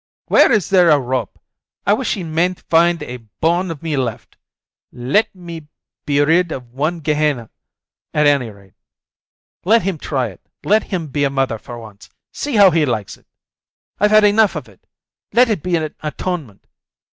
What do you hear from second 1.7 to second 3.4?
I wish he mayn't find a